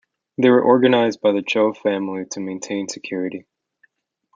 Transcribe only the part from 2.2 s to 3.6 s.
to maintain security.